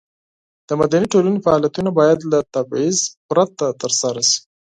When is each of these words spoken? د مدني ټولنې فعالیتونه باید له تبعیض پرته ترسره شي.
د 0.67 0.69
مدني 0.81 1.07
ټولنې 1.13 1.43
فعالیتونه 1.45 1.89
باید 1.99 2.19
له 2.31 2.39
تبعیض 2.53 2.97
پرته 3.29 3.65
ترسره 3.81 4.21
شي. 4.29 4.39